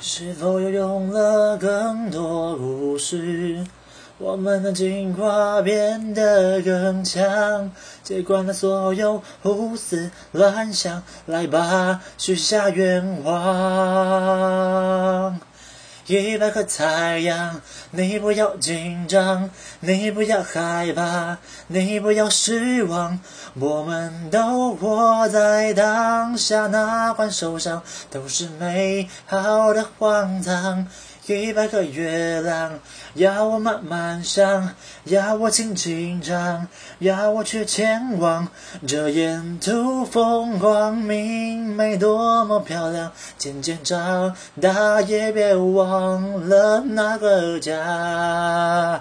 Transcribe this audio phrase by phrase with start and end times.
[0.00, 3.64] 是否又用了更多故事？
[4.18, 7.70] 我们的进化变得更强，
[8.02, 11.02] 接管了所有胡思乱想。
[11.26, 13.34] 来吧，许下愿望。
[16.06, 17.60] 一百个太阳，
[17.90, 19.50] 你不要紧张，
[19.80, 23.18] 你不要害怕，你不要失望。
[23.54, 30.86] 我们都活在当下，哪管受伤，都是美好的荒唐。
[31.34, 32.78] 一百个月亮，
[33.14, 36.68] 要我慢慢想，要我轻轻唱，
[37.00, 38.46] 要我去前往。
[38.86, 43.12] 这沿途风光明媚，多么漂亮！
[43.36, 48.95] 渐渐长大，也别忘了那个家。